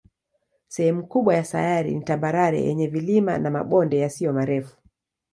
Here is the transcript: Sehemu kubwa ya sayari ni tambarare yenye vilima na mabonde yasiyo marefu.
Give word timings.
Sehemu 0.67 1.07
kubwa 1.07 1.35
ya 1.35 1.43
sayari 1.45 1.95
ni 1.95 2.03
tambarare 2.03 2.61
yenye 2.65 2.87
vilima 2.87 3.37
na 3.37 3.49
mabonde 3.51 3.97
yasiyo 3.97 4.33
marefu. 4.33 4.77